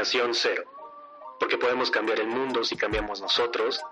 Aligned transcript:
Contaminación 0.00 0.34
Cero, 0.34 0.64
porque 1.38 1.58
podemos 1.58 1.90
cambiar 1.90 2.20
el 2.20 2.26
mundo 2.26 2.64
si 2.64 2.74
cambiamos 2.74 3.20
nosotros 3.20 3.82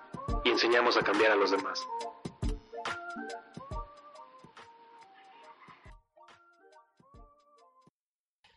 y 0.42 0.48
enseñamos 0.48 0.96
a 0.96 1.02
cambiar 1.02 1.32
a 1.32 1.36
los 1.36 1.50
demás. 1.50 1.86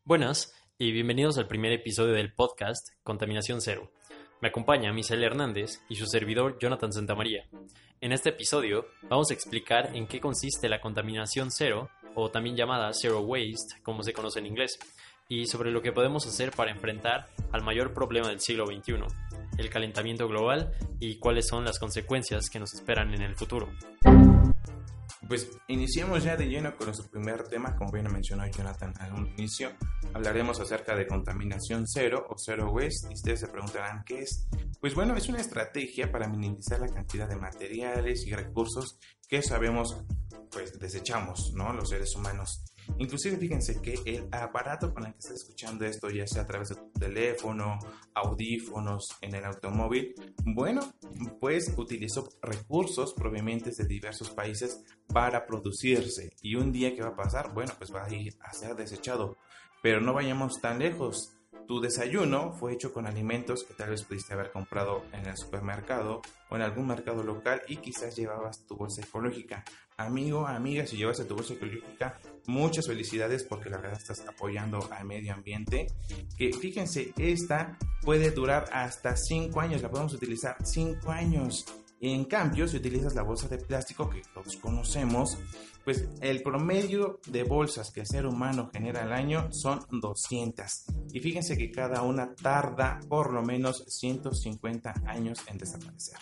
Buenas 0.05 0.53
y 0.77 0.93
bienvenidos 0.93 1.37
al 1.37 1.49
primer 1.49 1.73
episodio 1.73 2.13
del 2.13 2.33
podcast 2.33 2.87
Contaminación 3.03 3.59
Cero. 3.59 3.91
Me 4.39 4.47
acompaña 4.47 4.93
Misael 4.93 5.21
Hernández 5.21 5.81
y 5.89 5.97
su 5.97 6.05
servidor 6.05 6.57
Jonathan 6.57 6.93
Santamaría. 6.93 7.49
En 7.99 8.13
este 8.13 8.29
episodio 8.29 8.85
vamos 9.09 9.29
a 9.29 9.33
explicar 9.33 9.93
en 9.93 10.07
qué 10.07 10.21
consiste 10.21 10.69
la 10.69 10.79
contaminación 10.79 11.51
cero, 11.51 11.89
o 12.15 12.29
también 12.29 12.55
llamada 12.55 12.91
zero 12.93 13.21
waste, 13.21 13.81
como 13.83 14.03
se 14.03 14.13
conoce 14.13 14.39
en 14.39 14.47
inglés, 14.47 14.79
y 15.29 15.45
sobre 15.45 15.71
lo 15.71 15.81
que 15.81 15.93
podemos 15.93 16.27
hacer 16.27 16.51
para 16.51 16.71
enfrentar 16.71 17.29
al 17.51 17.63
mayor 17.63 17.93
problema 17.93 18.27
del 18.27 18.41
siglo 18.41 18.65
XXI, 18.65 18.95
el 19.57 19.69
calentamiento 19.69 20.27
global 20.27 20.73
y 20.99 21.19
cuáles 21.19 21.47
son 21.47 21.63
las 21.63 21.79
consecuencias 21.79 22.49
que 22.49 22.59
nos 22.59 22.73
esperan 22.73 23.13
en 23.13 23.21
el 23.21 23.35
futuro. 23.35 23.69
Pues 25.27 25.49
iniciemos 25.67 26.23
ya 26.23 26.35
de 26.35 26.47
lleno 26.47 26.75
con 26.75 26.87
nuestro 26.87 27.09
primer 27.09 27.47
tema, 27.47 27.75
como 27.75 27.91
bien 27.91 28.11
mencionó 28.11 28.45
Jonathan 28.47 28.93
al 28.99 29.27
inicio, 29.37 29.71
hablaremos 30.13 30.59
acerca 30.59 30.95
de 30.95 31.07
contaminación 31.07 31.85
cero 31.87 32.25
o 32.29 32.35
zero 32.37 32.71
waste 32.71 33.07
y 33.09 33.13
ustedes 33.13 33.41
se 33.41 33.47
preguntarán 33.47 34.03
qué 34.03 34.21
es. 34.21 34.47
Pues 34.79 34.95
bueno, 34.95 35.15
es 35.15 35.29
una 35.29 35.39
estrategia 35.39 36.11
para 36.11 36.27
minimizar 36.27 36.79
la 36.79 36.87
cantidad 36.87 37.29
de 37.29 37.35
materiales 37.35 38.25
y 38.25 38.33
recursos 38.33 38.99
que 39.27 39.41
sabemos 39.41 40.03
pues 40.51 40.77
desechamos, 40.79 41.53
¿no? 41.55 41.71
Los 41.73 41.89
seres 41.89 42.13
humanos. 42.15 42.65
Inclusive 42.97 43.37
fíjense 43.37 43.81
que 43.81 43.95
el 44.05 44.27
aparato 44.31 44.93
con 44.93 45.05
el 45.05 45.13
que 45.13 45.19
está 45.19 45.33
escuchando 45.33 45.85
esto, 45.85 46.09
ya 46.09 46.27
sea 46.27 46.43
a 46.43 46.47
través 46.47 46.69
de 46.69 46.75
tu 46.75 46.99
teléfono, 46.99 47.79
audífonos, 48.13 49.07
en 49.21 49.35
el 49.35 49.45
automóvil, 49.45 50.13
bueno, 50.45 50.81
pues 51.39 51.73
utilizó 51.77 52.29
recursos 52.41 53.13
provenientes 53.13 53.77
de 53.77 53.85
diversos 53.85 54.29
países 54.29 54.83
para 55.07 55.45
producirse. 55.45 56.31
Y 56.41 56.55
un 56.55 56.71
día 56.71 56.95
que 56.95 57.01
va 57.01 57.09
a 57.09 57.15
pasar, 57.15 57.53
bueno, 57.53 57.73
pues 57.77 57.93
va 57.93 58.05
a 58.05 58.13
ir 58.13 58.33
a 58.41 58.53
ser 58.53 58.75
desechado. 58.75 59.37
Pero 59.81 59.99
no 59.99 60.13
vayamos 60.13 60.61
tan 60.61 60.79
lejos. 60.79 61.33
Tu 61.67 61.79
desayuno 61.79 62.53
fue 62.53 62.73
hecho 62.73 62.93
con 62.93 63.05
alimentos 63.05 63.63
que 63.63 63.73
tal 63.73 63.89
vez 63.89 64.03
pudiste 64.03 64.33
haber 64.33 64.51
comprado 64.51 65.03
en 65.13 65.25
el 65.25 65.37
supermercado 65.37 66.21
o 66.49 66.55
en 66.55 66.61
algún 66.61 66.87
mercado 66.87 67.23
local 67.23 67.61
y 67.67 67.77
quizás 67.77 68.15
llevabas 68.15 68.65
tu 68.65 68.75
bolsa 68.75 69.01
ecológica. 69.01 69.63
Amigo, 69.97 70.47
amiga, 70.47 70.85
si 70.87 70.97
llevas 70.97 71.25
tu 71.25 71.35
bolsa 71.35 71.53
ecológica, 71.53 72.19
muchas 72.47 72.87
felicidades 72.87 73.43
porque 73.43 73.69
la 73.69 73.77
verdad 73.77 73.99
estás 74.01 74.27
apoyando 74.27 74.79
al 74.91 75.05
medio 75.05 75.33
ambiente. 75.33 75.87
Que 76.37 76.51
fíjense, 76.53 77.13
esta 77.17 77.77
puede 78.01 78.31
durar 78.31 78.65
hasta 78.73 79.15
5 79.15 79.59
años, 79.59 79.81
la 79.81 79.89
podemos 79.89 80.13
utilizar 80.13 80.57
5 80.63 81.11
años. 81.11 81.65
En 82.03 82.25
cambio, 82.25 82.67
si 82.67 82.77
utilizas 82.77 83.13
la 83.13 83.21
bolsa 83.21 83.47
de 83.47 83.59
plástico 83.59 84.09
que 84.09 84.23
todos 84.33 84.57
conocemos, 84.57 85.37
pues 85.85 86.09
el 86.21 86.41
promedio 86.41 87.19
de 87.27 87.43
bolsas 87.43 87.91
que 87.91 87.99
el 87.99 88.07
ser 88.07 88.25
humano 88.25 88.71
genera 88.73 89.03
al 89.03 89.13
año 89.13 89.49
son 89.51 89.85
200. 89.91 90.85
Y 91.13 91.19
fíjense 91.19 91.55
que 91.55 91.69
cada 91.69 92.01
una 92.01 92.33
tarda 92.33 92.99
por 93.07 93.31
lo 93.31 93.43
menos 93.43 93.83
150 93.87 95.03
años 95.05 95.41
en 95.45 95.59
desaparecer. 95.59 96.17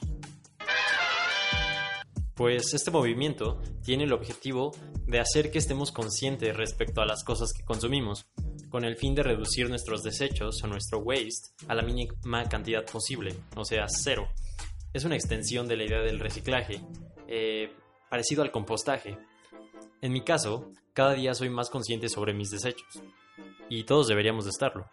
Pues 2.35 2.73
este 2.73 2.91
movimiento 2.91 3.62
tiene 3.81 4.03
el 4.03 4.12
objetivo 4.12 4.72
de 5.07 5.22
hacer 5.22 5.50
que 5.50 5.59
estemos 5.59 5.94
conscientes 5.94 6.57
respecto 6.57 7.01
a 7.01 7.06
las 7.06 7.23
cosas 7.23 7.53
que 7.53 7.63
consumimos, 7.63 8.28
con 8.69 8.84
el 8.84 8.97
fin 8.97 9.16
de 9.16 9.23
reducir 9.23 9.69
nuestros 9.69 10.03
desechos 10.03 10.62
o 10.62 10.68
nuestro 10.68 11.00
waste 11.00 11.53
a 11.69 11.75
la 11.75 11.84
mínima 11.84 12.44
cantidad 12.50 12.85
posible, 12.85 13.34
o 13.56 13.63
sea, 13.63 13.85
cero. 13.88 14.28
Es 14.94 15.05
una 15.05 15.16
extensión 15.16 15.67
de 15.67 15.77
la 15.77 15.83
idea 15.83 16.01
del 16.01 16.19
reciclaje, 16.19 16.81
eh, 17.27 17.72
parecido 18.09 18.41
al 18.41 18.51
compostaje. 18.51 19.17
En 20.01 20.11
mi 20.11 20.22
caso, 20.22 20.72
cada 20.94 21.13
día 21.13 21.33
soy 21.33 21.50
más 21.50 21.69
consciente 21.69 22.09
sobre 22.09 22.33
mis 22.33 22.50
desechos, 22.50 23.03
y 23.69 23.83
todos 23.83 24.07
deberíamos 24.07 24.45
de 24.45 24.51
estarlo. 24.51 24.89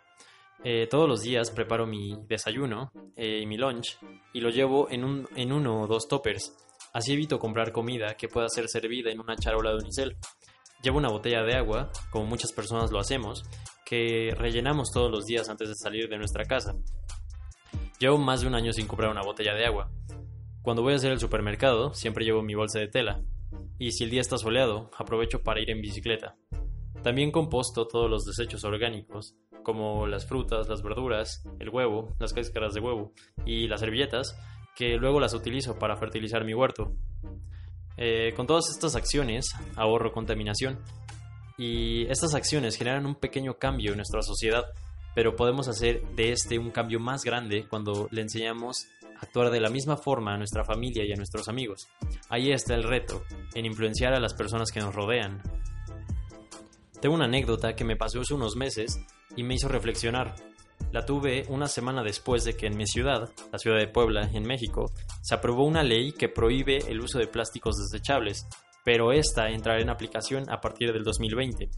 Eh, 0.65 0.87
todos 0.91 1.09
los 1.09 1.23
días 1.23 1.51
preparo 1.51 1.87
mi 1.87 2.19
desayuno 2.27 2.91
eh, 3.15 3.41
y 3.43 3.47
mi 3.47 3.57
lunch 3.57 3.99
y 4.33 4.41
lo 4.41 4.49
llevo 4.49 4.91
en, 4.91 5.05
un, 5.05 5.29
en 5.37 5.53
uno 5.53 5.83
o 5.83 5.87
dos 5.87 6.09
toppers 6.09 6.51
Así 6.97 7.13
evito 7.13 7.39
comprar 7.39 7.73
comida 7.73 8.17
que 8.17 8.27
pueda 8.27 8.49
ser 8.49 8.71
servida 8.71 9.11
en 9.11 9.21
una 9.21 9.37
charola 9.37 9.69
de 9.69 9.77
unicel. 9.77 10.17
Llevo 10.83 10.97
una 10.97 11.11
botella 11.11 11.43
de 11.43 11.55
agua, 11.55 11.91
como 12.11 12.25
muchas 12.25 12.53
personas 12.53 12.91
lo 12.91 12.99
hacemos, 12.99 13.45
que 13.85 14.35
rellenamos 14.35 14.91
todos 14.91 15.11
los 15.11 15.27
días 15.27 15.51
antes 15.51 15.69
de 15.69 15.75
salir 15.75 16.09
de 16.09 16.17
nuestra 16.17 16.47
casa. 16.47 16.75
Llevo 17.99 18.19
más 18.19 18.43
de 18.43 18.47
un 18.47 18.55
año 18.55 18.73
sin 18.73 18.87
comprar 18.87 19.11
una 19.11 19.23
botella 19.23 19.55
de 19.55 19.65
agua. 19.65 19.91
Cuando 20.61 20.83
voy 20.83 20.93
a 20.93 20.97
hacer 20.97 21.13
el 21.13 21.21
supermercado, 21.21 21.95
siempre 21.95 22.25
llevo 22.25 22.43
mi 22.43 22.55
bolsa 22.55 22.79
de 22.79 22.89
tela. 22.89 23.23
Y 23.79 23.93
si 23.93 24.05
el 24.05 24.11
día 24.11 24.21
está 24.21 24.37
soleado, 24.37 24.91
aprovecho 24.99 25.43
para 25.43 25.61
ir 25.61 25.71
en 25.71 25.81
bicicleta. 25.81 26.37
También 27.03 27.31
composto 27.31 27.87
todos 27.87 28.11
los 28.11 28.25
desechos 28.25 28.65
orgánicos, 28.65 29.35
como 29.63 30.07
las 30.07 30.27
frutas, 30.27 30.69
las 30.69 30.83
verduras, 30.83 31.43
el 31.59 31.71
huevo, 31.71 32.15
las 32.19 32.35
cáscaras 32.35 32.75
de 32.75 32.81
huevo 32.81 33.13
y 33.47 33.67
las 33.69 33.81
servilletas, 33.81 34.37
que 34.75 34.97
luego 34.97 35.19
las 35.19 35.33
utilizo 35.33 35.79
para 35.79 35.97
fertilizar 35.97 36.45
mi 36.45 36.53
huerto. 36.53 36.93
Eh, 37.97 38.35
con 38.37 38.47
todas 38.47 38.69
estas 38.69 38.95
acciones 38.95 39.47
ahorro 39.75 40.13
contaminación 40.13 40.81
y 41.57 42.07
estas 42.11 42.35
acciones 42.35 42.77
generan 42.77 43.07
un 43.07 43.15
pequeño 43.15 43.55
cambio 43.55 43.93
en 43.93 43.97
nuestra 43.97 44.21
sociedad, 44.21 44.67
pero 45.17 45.35
podemos 45.35 45.67
hacer 45.67 46.07
de 46.15 46.31
este 46.31 46.59
un 46.59 46.71
cambio 46.71 47.01
más 47.01 47.25
grande 47.25 47.67
cuando 47.67 48.07
le 48.11 48.21
enseñamos 48.21 48.87
a 49.17 49.25
actuar 49.25 49.51
de 49.51 49.61
la 49.61 49.71
misma 49.71 49.97
forma 49.97 50.35
a 50.35 50.37
nuestra 50.37 50.63
familia 50.63 51.07
y 51.07 51.13
a 51.13 51.17
nuestros 51.17 51.49
amigos. 51.49 51.89
Ahí 52.29 52.53
está 52.53 52.75
el 52.75 52.83
reto, 52.83 53.25
en 53.55 53.65
influenciar 53.65 54.13
a 54.13 54.21
las 54.21 54.35
personas 54.35 54.71
que 54.71 54.81
nos 54.81 54.95
rodean. 54.95 55.41
Tengo 57.01 57.15
una 57.15 57.25
anécdota 57.25 57.75
que 57.75 57.85
me 57.85 57.97
pasó 57.97 58.21
hace 58.21 58.35
unos 58.35 58.57
meses 58.57 59.01
y 59.35 59.43
me 59.43 59.55
hizo 59.55 59.69
reflexionar. 59.69 60.35
La 60.93 61.07
tuve 61.07 61.47
una 61.49 61.67
semana 61.67 62.03
después 62.03 62.45
de 62.45 62.55
que 62.55 62.67
en 62.67 62.77
mi 62.77 62.87
ciudad, 62.87 63.31
la 63.51 63.59
ciudad 63.59 63.79
de 63.79 63.89
Puebla, 63.89 64.29
en 64.35 64.43
México, 64.43 64.93
se 65.23 65.35
aprobó 65.35 65.65
una 65.65 65.83
ley 65.83 66.13
que 66.13 66.29
prohíbe 66.29 66.77
el 66.91 67.01
uso 67.01 67.19
de 67.19 67.27
plásticos 67.27 67.77
desechables, 67.79 68.47
pero 68.85 69.13
esta 69.13 69.49
entrará 69.49 69.81
en 69.81 69.89
aplicación 69.89 70.45
a 70.51 70.61
partir 70.61 70.93
del 70.93 71.05
2020. 71.05 71.71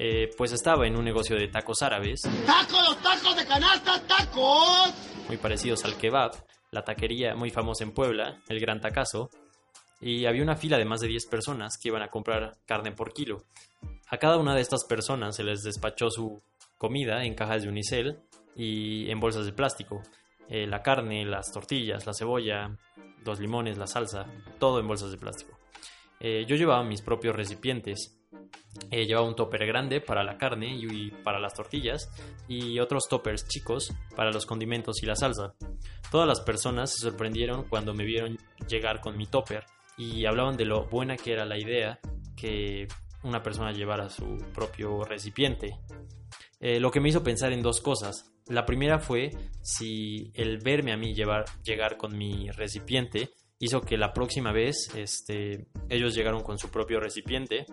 Eh, 0.00 0.30
pues 0.38 0.52
estaba 0.52 0.86
en 0.86 0.96
un 0.96 1.04
negocio 1.04 1.36
de 1.36 1.48
tacos 1.48 1.82
árabes. 1.82 2.22
¡Tacos, 2.46 3.02
tacos 3.02 3.36
de 3.36 3.44
canasta, 3.44 4.00
tacos! 4.06 4.94
Muy 5.26 5.36
parecidos 5.38 5.84
al 5.84 5.96
kebab, 5.96 6.32
la 6.70 6.84
taquería 6.84 7.34
muy 7.34 7.50
famosa 7.50 7.82
en 7.82 7.92
Puebla, 7.92 8.40
el 8.48 8.60
Gran 8.60 8.80
Tacazo, 8.80 9.28
y 10.00 10.26
había 10.26 10.44
una 10.44 10.54
fila 10.54 10.78
de 10.78 10.84
más 10.84 11.00
de 11.00 11.08
10 11.08 11.26
personas 11.26 11.76
que 11.76 11.88
iban 11.88 12.02
a 12.02 12.08
comprar 12.08 12.56
carne 12.64 12.92
por 12.92 13.12
kilo. 13.12 13.42
A 14.08 14.18
cada 14.18 14.38
una 14.38 14.54
de 14.54 14.60
estas 14.60 14.84
personas 14.84 15.34
se 15.34 15.42
les 15.42 15.64
despachó 15.64 16.10
su 16.10 16.40
comida 16.78 17.24
en 17.24 17.34
cajas 17.34 17.62
de 17.62 17.68
unicel 17.68 18.20
y 18.54 19.10
en 19.10 19.18
bolsas 19.18 19.46
de 19.46 19.52
plástico. 19.52 20.02
Eh, 20.48 20.66
la 20.66 20.80
carne, 20.82 21.24
las 21.24 21.52
tortillas, 21.52 22.06
la 22.06 22.14
cebolla, 22.14 22.70
los 23.24 23.40
limones, 23.40 23.76
la 23.76 23.86
salsa, 23.86 24.26
todo 24.58 24.78
en 24.78 24.86
bolsas 24.86 25.10
de 25.10 25.18
plástico. 25.18 25.58
Eh, 26.20 26.46
yo 26.48 26.56
llevaba 26.56 26.84
mis 26.84 27.02
propios 27.02 27.34
recipientes. 27.34 28.17
Eh, 28.90 29.06
llevaba 29.06 29.26
un 29.26 29.36
topper 29.36 29.66
grande 29.66 30.00
para 30.00 30.22
la 30.22 30.38
carne 30.38 30.74
y, 30.74 31.10
para 31.10 31.40
las 31.40 31.54
tortillas 31.54 32.10
y 32.46 32.78
otros 32.78 33.08
toppers 33.08 33.46
chicos 33.48 33.92
para 34.14 34.30
los 34.30 34.46
condimentos 34.46 35.02
y 35.02 35.06
la 35.06 35.16
salsa. 35.16 35.54
Todas 36.10 36.26
las 36.26 36.40
personas 36.40 36.92
se 36.92 37.00
sorprendieron 37.00 37.64
cuando 37.64 37.94
me 37.94 38.04
vieron 38.04 38.38
llegar 38.68 39.00
con 39.00 39.16
mi 39.16 39.26
topper 39.26 39.64
y 39.96 40.24
hablaban 40.26 40.56
de 40.56 40.64
lo 40.64 40.84
buena 40.86 41.16
que 41.16 41.32
era 41.32 41.44
la 41.44 41.58
idea 41.58 41.98
que 42.36 42.86
una 43.22 43.42
persona 43.42 43.72
llevara 43.72 44.08
su 44.08 44.38
propio 44.54 45.04
recipiente. 45.04 45.78
Eh, 46.60 46.80
lo 46.80 46.90
que 46.90 47.00
me 47.00 47.08
hizo 47.08 47.22
pensar 47.22 47.52
en 47.52 47.62
dos 47.62 47.80
cosas. 47.80 48.32
La 48.46 48.64
primera 48.64 48.98
fue 48.98 49.30
si 49.62 50.30
el 50.34 50.58
verme 50.58 50.92
a 50.92 50.96
mí 50.96 51.14
llegar 51.14 51.96
con 51.96 52.16
mi 52.16 52.50
recipiente 52.50 53.30
hizo 53.58 53.80
que 53.80 53.98
la 53.98 54.12
próxima 54.12 54.52
vez 54.52 54.90
este, 54.94 55.66
ellos 55.88 56.14
llegaron 56.14 56.42
con 56.42 56.58
su 56.58 56.70
propio 56.70 57.00
recipiente. 57.00 57.66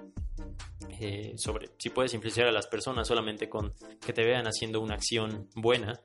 Eh, 0.99 1.33
sobre 1.37 1.69
si 1.77 1.89
puedes 1.89 2.13
influenciar 2.13 2.47
a 2.47 2.51
las 2.51 2.67
personas 2.67 3.07
solamente 3.07 3.49
con 3.49 3.73
que 4.05 4.13
te 4.13 4.23
vean 4.23 4.45
haciendo 4.45 4.81
una 4.81 4.95
acción 4.95 5.49
buena. 5.55 5.99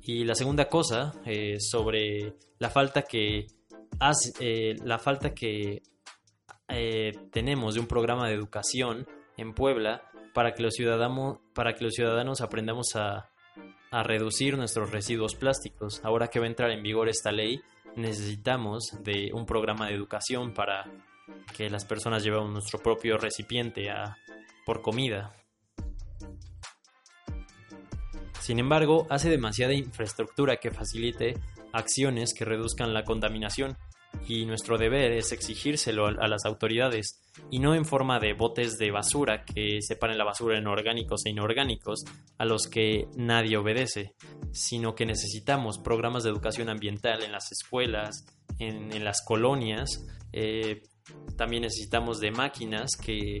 Y 0.00 0.24
la 0.24 0.34
segunda 0.34 0.68
cosa, 0.68 1.12
eh, 1.26 1.56
sobre 1.60 2.34
la 2.58 2.70
falta 2.70 3.02
que 3.02 3.46
haz- 4.00 4.34
eh, 4.40 4.76
la 4.84 4.98
falta 4.98 5.34
que 5.34 5.82
eh, 6.68 7.12
tenemos 7.30 7.74
de 7.74 7.80
un 7.80 7.86
programa 7.86 8.28
de 8.28 8.34
educación 8.34 9.06
en 9.36 9.54
Puebla 9.54 10.02
para 10.32 10.54
que 10.54 10.62
los 10.62 10.74
ciudadanos, 10.74 11.38
para 11.54 11.74
que 11.74 11.84
los 11.84 11.94
ciudadanos 11.94 12.40
aprendamos 12.40 12.96
a, 12.96 13.30
a 13.90 14.02
reducir 14.02 14.56
nuestros 14.56 14.90
residuos 14.90 15.34
plásticos. 15.34 16.00
Ahora 16.04 16.28
que 16.28 16.38
va 16.38 16.46
a 16.46 16.48
entrar 16.48 16.70
en 16.70 16.82
vigor 16.82 17.08
esta 17.08 17.30
ley, 17.32 17.60
necesitamos 17.96 18.96
de 19.02 19.30
un 19.34 19.44
programa 19.44 19.88
de 19.88 19.94
educación 19.94 20.54
para 20.54 20.90
que 21.56 21.68
las 21.68 21.84
personas 21.84 22.24
llevemos 22.24 22.50
nuestro 22.50 22.78
propio 22.78 23.18
recipiente 23.18 23.90
a- 23.90 24.16
por 24.64 24.82
comida. 24.82 25.34
Sin 28.40 28.58
embargo, 28.58 29.06
hace 29.08 29.30
demasiada 29.30 29.72
infraestructura 29.72 30.56
que 30.56 30.72
facilite 30.72 31.38
acciones 31.72 32.34
que 32.34 32.44
reduzcan 32.44 32.92
la 32.92 33.04
contaminación 33.04 33.76
y 34.26 34.44
nuestro 34.46 34.78
deber 34.78 35.12
es 35.12 35.32
exigírselo 35.32 36.06
a, 36.06 36.28
las 36.28 36.44
autoridades 36.44 37.22
y 37.50 37.60
no 37.60 37.74
en 37.74 37.84
forma 37.84 38.18
de 38.18 38.34
botes 38.34 38.78
de 38.78 38.90
basura 38.90 39.44
que 39.44 39.80
separen 39.80 40.18
la 40.18 40.24
basura 40.24 40.58
en 40.58 40.66
orgánicos 40.66 41.24
e 41.24 41.30
inorgánicos 41.30 42.04
a 42.36 42.44
los 42.44 42.66
que 42.66 43.08
nadie 43.16 43.56
obedece, 43.56 44.14
sino 44.52 44.94
que 44.94 45.06
necesitamos 45.06 45.78
programas 45.78 46.24
de 46.24 46.30
educación 46.30 46.68
ambiental 46.68 47.22
en 47.22 47.32
las 47.32 47.50
escuelas, 47.52 48.26
en, 48.58 48.92
en 48.92 49.04
las 49.04 49.22
colonias, 49.24 50.04
eh, 50.32 50.82
también 51.36 51.62
necesitamos 51.62 52.20
de 52.20 52.30
máquinas 52.30 52.96
que, 52.96 53.40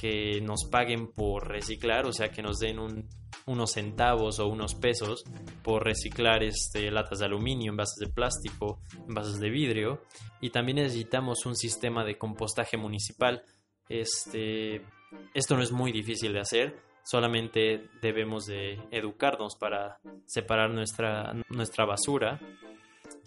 que 0.00 0.40
nos 0.42 0.64
paguen 0.64 1.08
por 1.12 1.48
reciclar, 1.48 2.06
o 2.06 2.12
sea, 2.12 2.30
que 2.30 2.42
nos 2.42 2.58
den 2.58 2.78
un- 2.78 3.08
unos 3.46 3.72
centavos 3.72 4.38
o 4.40 4.46
unos 4.48 4.74
pesos 4.74 5.24
por 5.62 5.84
reciclar 5.84 6.42
este, 6.42 6.90
latas 6.90 7.20
de 7.20 7.26
aluminio, 7.26 7.70
envases 7.70 7.96
de 8.00 8.12
plástico, 8.12 8.80
envases 9.08 9.38
de 9.40 9.50
vidrio. 9.50 10.02
Y 10.40 10.50
también 10.50 10.76
necesitamos 10.78 11.46
un 11.46 11.54
sistema 11.56 12.04
de 12.04 12.18
compostaje 12.18 12.76
municipal. 12.76 13.42
Este, 13.88 14.82
esto 15.34 15.56
no 15.56 15.62
es 15.62 15.72
muy 15.72 15.92
difícil 15.92 16.32
de 16.32 16.40
hacer, 16.40 16.76
solamente 17.04 17.88
debemos 18.02 18.46
de 18.46 18.80
educarnos 18.90 19.54
para 19.56 19.98
separar 20.26 20.70
nuestra, 20.70 21.34
nuestra 21.50 21.84
basura. 21.84 22.40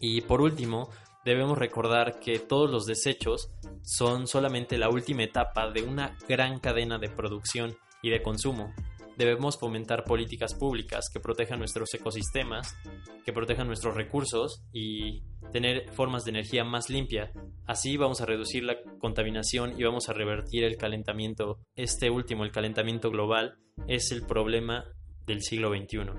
Y 0.02 0.22
por 0.22 0.42
último, 0.42 0.90
debemos 1.24 1.58
recordar 1.58 2.20
que 2.20 2.40
todos 2.40 2.70
los 2.70 2.86
desechos 2.86 3.50
son 3.84 4.28
solamente 4.28 4.78
la 4.78 4.90
última 4.90 5.24
etapa 5.24 5.70
de 5.72 5.84
una 5.84 6.18
gran 6.28 6.60
cadena 6.60 6.98
de 6.98 7.10
producción 7.10 7.76
y 8.02 8.10
de 8.10 8.22
consumo. 8.22 8.74
Debemos 9.18 9.60
fomentar 9.60 10.06
políticas 10.06 10.54
públicas 10.54 11.10
que 11.12 11.20
protejan 11.20 11.60
nuestros 11.60 11.94
ecosistemas, 11.94 12.78
que 13.26 13.34
protejan 13.34 13.68
nuestros 13.68 13.96
recursos 13.96 14.64
y 14.72 15.24
tener 15.52 15.92
formas 15.92 16.24
de 16.24 16.32
energía 16.32 16.64
más 16.64 16.90
limpia. 16.90 17.32
Así 17.66 17.98
vamos 17.98 18.22
a 18.22 18.26
reducir 18.26 18.64
la 18.64 18.78
contaminación 19.00 19.74
y 19.78 19.84
vamos 19.84 20.08
a 20.08 20.14
revertir 20.14 20.64
el 20.64 20.78
calentamiento. 20.78 21.60
Este 21.76 22.10
último, 22.10 22.46
el 22.46 22.52
calentamiento 22.52 23.12
global, 23.12 23.58
es 23.88 24.12
el 24.14 24.26
problema 24.26 24.86
del 25.26 25.42
siglo 25.42 25.70
XXI. 25.70 26.12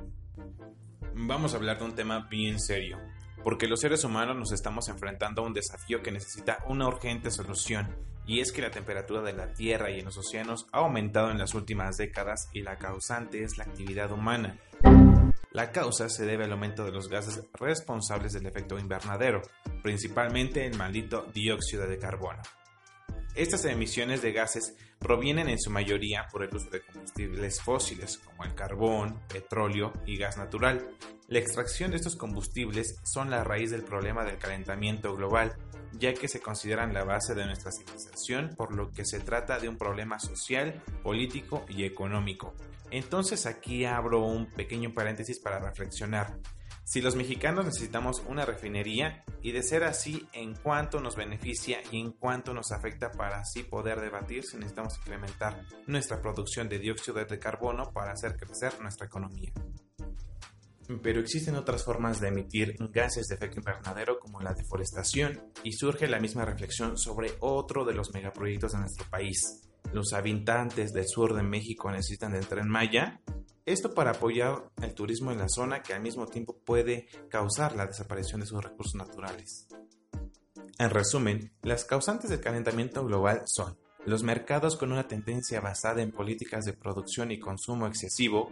Vamos 1.15 1.55
a 1.55 1.57
hablar 1.57 1.79
de 1.79 1.85
un 1.85 1.95
tema 1.95 2.29
bien 2.31 2.61
serio, 2.61 2.99
porque 3.43 3.69
los 3.69 3.81
seres 3.81 4.05
humanos 4.05 4.37
nos 4.37 4.53
estamos 4.53 4.89
enfrentando 4.89 5.43
a 5.43 5.47
un 5.47 5.55
desafío 5.55 6.03
que 6.03 6.13
necesita 6.13 6.65
una 6.69 6.87
urgente 6.87 7.31
solución, 7.31 7.97
y 8.27 8.41
es 8.41 8.53
que 8.53 8.63
la 8.63 8.71
temperatura 8.71 9.23
de 9.23 9.33
la 9.33 9.53
Tierra 9.53 9.91
y 9.91 9.99
en 9.99 10.05
los 10.05 10.19
océanos 10.19 10.67
ha 10.73 10.79
aumentado 10.79 11.31
en 11.31 11.39
las 11.39 11.55
últimas 11.55 11.97
décadas 11.97 12.49
y 12.53 12.63
la 12.63 12.79
causante 12.79 13.43
es 13.43 13.59
la 13.59 13.65
actividad 13.65 14.13
humana. 14.13 14.59
La 15.53 15.73
causa 15.73 16.09
se 16.09 16.25
debe 16.25 16.45
al 16.45 16.53
aumento 16.53 16.85
de 16.85 16.93
los 16.93 17.09
gases 17.09 17.43
responsables 17.55 18.33
del 18.33 18.47
efecto 18.47 18.79
invernadero, 18.79 19.43
principalmente 19.83 20.65
el 20.65 20.77
maldito 20.77 21.27
dióxido 21.35 21.89
de 21.89 21.99
carbono. 21.99 22.41
Estas 23.37 23.65
emisiones 23.65 24.23
de 24.23 24.33
gases 24.33 24.75
provienen 24.99 25.49
en 25.49 25.61
su 25.61 25.71
mayoría 25.71 26.27
por 26.33 26.43
el 26.43 26.55
uso 26.55 26.69
de 26.69 26.83
combustibles 26.83 27.61
fósiles 27.61 28.19
como 28.19 28.45
el 28.45 28.55
carbón, 28.55 29.21
petróleo 29.29 29.93
y 30.05 30.19
gas 30.19 30.37
natural. 30.37 30.89
La 31.29 31.39
extracción 31.39 31.93
de 31.93 31.99
estos 31.99 32.17
combustibles 32.17 32.97
son 33.05 33.31
la 33.31 33.45
raíz 33.45 33.71
del 33.71 33.85
problema 33.85 34.25
del 34.25 34.39
calentamiento 34.39 35.15
global, 35.15 35.55
ya 35.93 36.13
que 36.13 36.27
se 36.27 36.41
consideran 36.41 36.93
la 36.93 37.05
base 37.05 37.37
de 37.37 37.47
nuestra 37.47 37.71
civilización, 37.71 38.55
por 38.57 38.75
lo 38.75 38.91
que 38.91 39.05
se 39.05 39.21
trata 39.21 39.61
de 39.61 39.69
un 39.69 39.79
problema 39.79 40.19
social, 40.19 40.83
político 41.05 41.65
y 41.69 41.85
económico. 41.85 42.55
Entonces 42.91 43.47
aquí 43.47 43.85
abro 43.85 44.25
un 44.25 44.47
pequeño 44.47 44.93
paréntesis 44.93 45.39
para 45.39 45.61
reflexionar. 45.61 46.37
Si 46.91 47.01
los 47.01 47.15
mexicanos 47.15 47.67
necesitamos 47.67 48.21
una 48.27 48.45
refinería 48.45 49.23
y 49.43 49.53
de 49.53 49.63
ser 49.63 49.85
así, 49.85 50.27
en 50.33 50.57
cuánto 50.57 50.99
nos 50.99 51.15
beneficia 51.15 51.79
y 51.93 52.01
en 52.01 52.11
cuánto 52.11 52.53
nos 52.53 52.73
afecta 52.73 53.13
para 53.13 53.39
así 53.39 53.63
poder 53.63 54.01
debatir 54.01 54.43
si 54.43 54.57
necesitamos 54.57 54.99
incrementar 54.99 55.65
nuestra 55.87 56.21
producción 56.21 56.69
de 56.69 56.81
dióxido 56.81 57.25
de 57.25 57.39
carbono 57.39 57.93
para 57.93 58.11
hacer 58.11 58.37
crecer 58.37 58.73
nuestra 58.81 59.07
economía. 59.07 59.53
Pero 61.01 61.21
existen 61.21 61.55
otras 61.55 61.85
formas 61.85 62.21
de 62.21 62.27
emitir 62.27 62.75
gases 62.91 63.29
de 63.29 63.37
efecto 63.37 63.61
invernadero 63.61 64.19
como 64.19 64.41
la 64.41 64.53
deforestación 64.53 65.41
y 65.63 65.75
surge 65.75 66.09
la 66.09 66.19
misma 66.19 66.45
reflexión 66.45 66.99
sobre 66.99 67.35
otro 67.39 67.85
de 67.85 67.95
los 67.95 68.13
megaproyectos 68.13 68.73
de 68.73 68.81
nuestro 68.81 69.09
país. 69.09 69.63
Los 69.93 70.13
habitantes 70.13 70.93
del 70.93 71.07
sur 71.07 71.35
de 71.35 71.45
México 71.45 71.89
necesitan 71.93 72.33
del 72.33 72.49
tren 72.49 72.69
Maya, 72.69 73.21
esto 73.67 73.95
para 73.95 74.13
apoyar 74.13 74.71
el 74.83 74.95
turismo 74.95 75.33
en 75.33 75.39
la 75.39 75.49
zona 75.49 75.83
que 75.83 75.93
al 75.93 76.03
mismo 76.03 76.27
tiempo 76.27 76.57
puede 76.65 77.09
causar 77.29 77.77
la 77.77 77.87
desaparición 77.87 78.41
de 78.41 78.47
sus 78.47 78.63
recursos 78.63 78.95
naturales. 78.95 79.69
En 80.79 80.91
resumen, 80.91 81.53
las 81.63 81.85
causantes 81.85 82.31
del 82.31 82.41
calentamiento 82.41 83.05
global 83.05 83.43
son 83.45 83.77
los 84.07 84.23
mercados 84.23 84.77
con 84.77 84.93
una 84.93 85.07
tendencia 85.07 85.61
basada 85.61 86.01
en 86.01 86.11
políticas 86.11 86.65
de 86.65 86.73
producción 86.73 87.31
y 87.31 87.39
consumo 87.39 87.87
excesivo, 87.87 88.51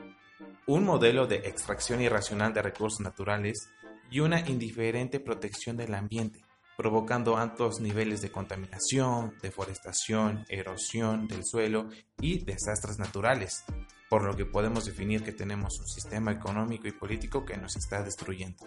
un 0.67 0.85
modelo 0.85 1.27
de 1.27 1.37
extracción 1.37 2.03
irracional 2.03 2.53
de 2.53 2.63
recursos 2.63 3.01
naturales 3.01 3.71
y 4.11 4.21
una 4.21 4.41
indiferente 4.47 5.21
protección 5.21 5.77
del 5.77 5.95
ambiente, 5.95 6.45
provocando 6.77 7.37
altos 7.37 7.81
niveles 7.81 8.21
de 8.21 8.31
contaminación, 8.31 9.35
deforestación, 9.43 10.45
erosión 10.49 11.27
del 11.29 11.45
suelo 11.45 11.89
y 12.21 12.45
desastres 12.45 12.99
naturales, 12.99 13.65
por 14.09 14.25
lo 14.25 14.37
que 14.37 14.47
podemos 14.47 14.85
definir 14.85 15.23
que 15.23 15.33
tenemos 15.33 15.79
un 15.79 15.87
sistema 15.87 16.33
económico 16.33 16.89
y 16.89 16.93
político 16.93 17.45
que 17.45 17.57
nos 17.57 17.77
está 17.77 18.03
destruyendo. 18.03 18.67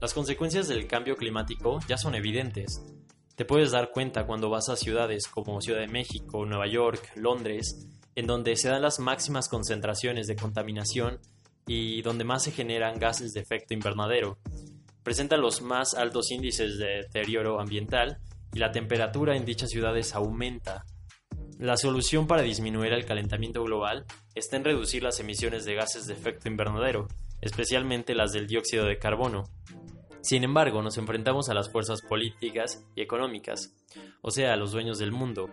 Las 0.00 0.14
consecuencias 0.14 0.68
del 0.68 0.86
cambio 0.86 1.16
climático 1.16 1.80
ya 1.88 1.96
son 1.96 2.14
evidentes. 2.14 2.82
Te 3.34 3.44
puedes 3.44 3.70
dar 3.70 3.90
cuenta 3.90 4.26
cuando 4.26 4.50
vas 4.50 4.68
a 4.68 4.76
ciudades 4.76 5.26
como 5.28 5.60
Ciudad 5.60 5.80
de 5.80 5.88
México, 5.88 6.44
Nueva 6.44 6.66
York, 6.66 7.12
Londres, 7.16 7.86
en 8.14 8.26
donde 8.26 8.56
se 8.56 8.68
dan 8.68 8.82
las 8.82 8.98
máximas 8.98 9.48
concentraciones 9.48 10.26
de 10.26 10.36
contaminación 10.36 11.20
y 11.66 12.02
donde 12.02 12.24
más 12.24 12.42
se 12.42 12.52
generan 12.52 12.98
gases 12.98 13.32
de 13.32 13.40
efecto 13.40 13.74
invernadero. 13.74 14.38
Presentan 15.02 15.40
los 15.40 15.62
más 15.62 15.94
altos 15.94 16.30
índices 16.30 16.78
de 16.78 17.02
deterioro 17.02 17.60
ambiental 17.60 18.18
y 18.52 18.58
la 18.58 18.72
temperatura 18.72 19.36
en 19.36 19.44
dichas 19.44 19.70
ciudades 19.70 20.14
aumenta. 20.14 20.84
La 21.58 21.76
solución 21.76 22.28
para 22.28 22.42
disminuir 22.42 22.92
el 22.92 23.04
calentamiento 23.04 23.64
global 23.64 24.04
está 24.36 24.56
en 24.56 24.62
reducir 24.62 25.02
las 25.02 25.18
emisiones 25.18 25.64
de 25.64 25.74
gases 25.74 26.06
de 26.06 26.14
efecto 26.14 26.46
invernadero, 26.46 27.08
especialmente 27.40 28.14
las 28.14 28.30
del 28.30 28.46
dióxido 28.46 28.84
de 28.84 29.00
carbono. 29.00 29.42
Sin 30.20 30.44
embargo, 30.44 30.82
nos 30.82 30.98
enfrentamos 30.98 31.48
a 31.48 31.54
las 31.54 31.68
fuerzas 31.68 32.00
políticas 32.02 32.86
y 32.94 33.02
económicas, 33.02 33.74
o 34.22 34.30
sea, 34.30 34.52
a 34.52 34.56
los 34.56 34.70
dueños 34.70 35.00
del 35.00 35.10
mundo, 35.10 35.50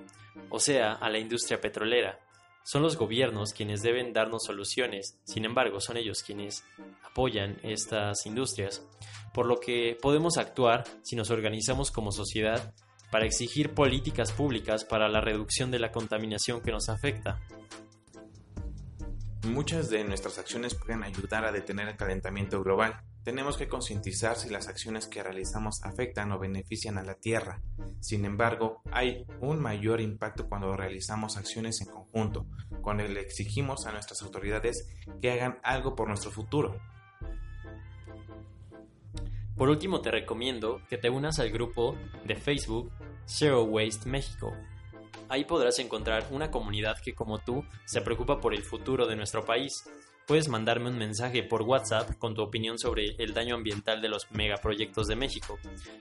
o 0.52 0.60
sea, 0.60 0.94
a 0.94 1.10
la 1.10 1.18
industria 1.18 1.60
petrolera. 1.60 2.20
Son 2.64 2.84
los 2.84 2.98
gobiernos 2.98 3.54
quienes 3.54 3.82
deben 3.82 4.14
darnos 4.14 4.44
soluciones, 4.44 5.20
sin 5.24 5.44
embargo, 5.44 5.82
son 5.82 5.98
ellos 5.98 6.22
quienes 6.22 6.64
apoyan 7.04 7.58
estas 7.64 8.28
industrias, 8.28 8.88
por 9.34 9.48
lo 9.48 9.60
que 9.60 9.98
podemos 10.00 10.38
actuar 10.38 10.84
si 11.02 11.16
nos 11.16 11.32
organizamos 11.32 11.90
como 11.90 12.12
sociedad 12.12 12.76
para 13.16 13.28
exigir 13.28 13.74
políticas 13.74 14.34
públicas 14.34 14.84
para 14.84 15.08
la 15.08 15.22
reducción 15.22 15.72
de 15.72 15.80
la 15.80 15.94
contaminación 15.94 16.60
que 16.60 16.74
nos 16.74 16.90
afecta. 16.90 17.40
Muchas 19.48 19.90
de 19.90 20.04
nuestras 20.04 20.38
acciones 20.38 20.76
pueden 20.76 21.02
ayudar 21.02 21.46
a 21.46 21.54
detener 21.54 21.88
el 21.88 21.96
calentamiento 21.96 22.62
global. 22.62 23.00
Tenemos 23.24 23.56
que 23.56 23.70
concientizar 23.70 24.36
si 24.36 24.50
las 24.50 24.68
acciones 24.68 25.08
que 25.08 25.24
realizamos 25.24 25.82
afectan 25.84 26.34
o 26.34 26.40
benefician 26.40 26.98
a 26.98 27.04
la 27.04 27.16
Tierra. 27.16 27.62
Sin 28.02 28.26
embargo, 28.26 28.82
hay 28.92 29.26
un 29.40 29.62
mayor 29.62 30.02
impacto 30.02 30.50
cuando 30.50 30.76
realizamos 30.76 31.38
acciones 31.38 31.80
en 31.80 31.88
conjunto, 31.88 32.48
cuando 32.82 33.08
le 33.08 33.22
exigimos 33.22 33.86
a 33.86 33.94
nuestras 33.94 34.24
autoridades 34.24 34.90
que 35.22 35.32
hagan 35.32 35.58
algo 35.64 35.96
por 35.96 36.10
nuestro 36.10 36.32
futuro. 36.32 36.82
Por 39.56 39.70
último, 39.70 40.02
te 40.02 40.12
recomiendo 40.12 40.82
que 40.90 40.98
te 40.98 41.10
unas 41.10 41.40
al 41.40 41.50
grupo 41.50 41.96
de 42.26 42.36
Facebook 42.36 42.92
Zero 43.26 43.64
Waste 43.64 44.10
México. 44.10 44.54
Ahí 45.30 45.46
podrás 45.46 45.80
encontrar 45.80 46.28
una 46.32 46.52
comunidad 46.52 46.98
que 47.04 47.16
como 47.16 47.40
tú 47.40 47.64
se 47.86 48.02
preocupa 48.02 48.40
por 48.40 48.54
el 48.54 48.64
futuro 48.64 49.08
de 49.08 49.16
nuestro 49.16 49.46
país. 49.46 49.72
Puedes 50.28 50.50
mandarme 50.50 50.90
un 50.90 50.98
mensaje 50.98 51.44
por 51.44 51.62
WhatsApp 51.62 52.18
con 52.18 52.36
tu 52.36 52.42
opinión 52.42 52.78
sobre 52.78 53.16
el 53.18 53.34
daño 53.34 53.56
ambiental 53.56 54.02
de 54.02 54.10
los 54.10 54.30
megaproyectos 54.32 55.08
de 55.08 55.16
México, 55.16 55.58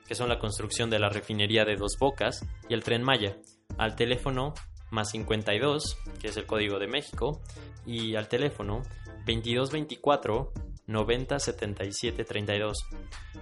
que 0.06 0.14
son 0.14 0.28
la 0.28 0.38
construcción 0.38 0.90
de 0.90 0.98
la 0.98 1.10
refinería 1.10 1.64
de 1.64 1.76
Dos 1.76 1.96
Bocas 1.98 2.44
y 2.68 2.74
el 2.74 2.82
tren 2.82 3.02
Maya, 3.02 3.36
al 3.78 3.96
teléfono 3.96 4.54
más 4.90 5.10
52, 5.10 5.98
que 6.20 6.28
es 6.28 6.36
el 6.36 6.46
código 6.46 6.78
de 6.78 6.86
México, 6.86 7.42
y 7.86 8.14
al 8.16 8.28
teléfono 8.28 8.82
2224 9.26 10.52
90 10.86 11.38
77 11.38 12.24
32. 12.24 12.78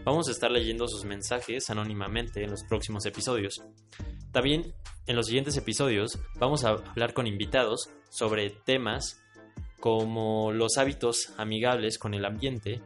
Vamos 0.04 0.28
a 0.28 0.32
estar 0.32 0.50
leyendo 0.50 0.88
sus 0.88 1.04
mensajes 1.04 1.70
anónimamente 1.70 2.42
en 2.42 2.50
los 2.50 2.64
próximos 2.64 3.06
episodios. 3.06 3.62
También 4.32 4.74
en 5.06 5.16
los 5.16 5.26
siguientes 5.26 5.56
episodios 5.56 6.18
vamos 6.36 6.64
a 6.64 6.70
hablar 6.70 7.12
con 7.12 7.26
invitados 7.26 7.90
sobre 8.08 8.50
temas 8.50 9.22
como 9.80 10.52
los 10.52 10.78
hábitos 10.78 11.32
amigables 11.38 11.98
con 11.98 12.14
el 12.14 12.24
ambiente, 12.24 12.80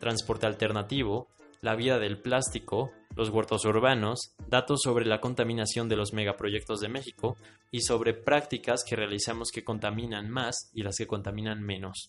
transporte 0.00 0.46
alternativo, 0.46 1.28
la 1.60 1.76
vida 1.76 1.98
del 1.98 2.20
plástico, 2.20 2.90
los 3.14 3.28
huertos 3.28 3.64
urbanos, 3.64 4.34
datos 4.48 4.80
sobre 4.82 5.06
la 5.06 5.20
contaminación 5.20 5.88
de 5.88 5.96
los 5.96 6.12
megaproyectos 6.12 6.80
de 6.80 6.88
México 6.88 7.36
y 7.70 7.82
sobre 7.82 8.14
prácticas 8.14 8.82
que 8.84 8.96
realizamos 8.96 9.50
que 9.52 9.64
contaminan 9.64 10.30
más 10.30 10.70
y 10.74 10.82
las 10.82 10.96
que 10.96 11.06
contaminan 11.06 11.62
menos. 11.62 12.08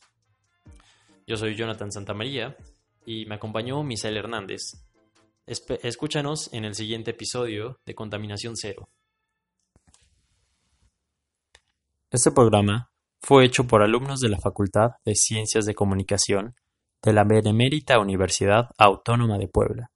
Yo 1.28 1.38
soy 1.38 1.56
Jonathan 1.56 1.92
Santamaría 1.92 2.58
y 3.06 3.26
me 3.26 3.36
acompañó 3.36 3.84
Misael 3.84 4.18
Hernández. 4.18 4.62
escúchanos 5.46 6.52
en 6.54 6.66
el 6.66 6.76
siguiente 6.76 7.12
episodio 7.12 7.80
de 7.86 7.96
Contaminación 7.96 8.56
Cero. 8.56 8.90
Este 12.10 12.32
programa 12.32 12.92
fue 13.22 13.46
hecho 13.46 13.68
por 13.68 13.84
alumnos 13.84 14.20
de 14.20 14.30
la 14.30 14.40
Facultad 14.40 14.92
de 15.06 15.16
Ciencias 15.16 15.66
de 15.66 15.76
Comunicación 15.76 16.56
de 17.04 17.14
la 17.14 17.24
Benemérita 17.24 18.00
Universidad 18.00 18.70
Autónoma 18.78 19.38
de 19.38 19.48
Puebla, 19.48 19.92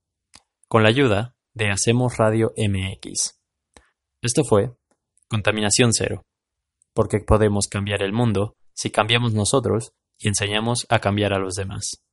con 0.68 0.84
la 0.84 0.90
ayuda 0.90 1.36
de 1.54 1.72
Hacemos 1.72 2.18
Radio 2.18 2.54
MX. 2.56 3.40
Esto 4.22 4.44
fue 4.44 4.76
Contaminación 5.28 5.92
Cero, 5.92 6.26
porque 6.94 7.20
podemos 7.20 7.68
cambiar 7.68 8.04
el 8.04 8.14
mundo 8.14 8.56
si 8.74 8.92
cambiamos 8.92 9.34
nosotros 9.34 9.94
y 10.18 10.28
enseñamos 10.28 10.86
a 10.90 11.00
cambiar 11.00 11.34
a 11.34 11.40
los 11.40 11.56
demás. 11.56 12.05